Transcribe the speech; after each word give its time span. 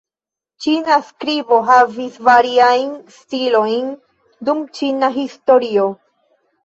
Ĉina 0.65 0.95
skribo 1.09 1.59
havis 1.67 2.17
variajn 2.29 2.89
stilojn 3.19 3.95
dum 4.49 4.65
ĉina 4.79 5.15
historio. 5.19 5.87